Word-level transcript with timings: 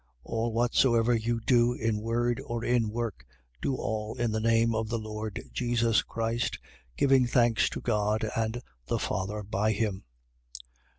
3:17. 0.25 0.33
All 0.33 0.51
whatsoever 0.51 1.13
you 1.13 1.39
do 1.41 1.73
in 1.73 1.99
word 2.01 2.41
or 2.47 2.63
in 2.65 2.89
work, 2.89 3.23
do 3.61 3.75
all 3.75 4.15
in 4.15 4.31
the 4.31 4.39
name 4.39 4.73
of 4.73 4.89
the 4.89 4.97
Lord 4.97 5.43
Jesus 5.53 6.01
Christ, 6.01 6.57
giving 6.97 7.27
thanks 7.27 7.69
to 7.69 7.81
God 7.81 8.27
and 8.35 8.63
the 8.87 8.97
Father 8.97 9.43
by 9.43 9.73
him. 9.73 10.05